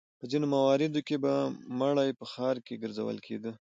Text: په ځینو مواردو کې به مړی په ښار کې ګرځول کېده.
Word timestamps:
په 0.19 0.25
ځینو 0.31 0.45
مواردو 0.55 1.01
کې 1.07 1.15
به 1.23 1.33
مړی 1.79 2.09
په 2.19 2.25
ښار 2.31 2.55
کې 2.65 2.79
ګرځول 2.83 3.17
کېده. 3.25 3.51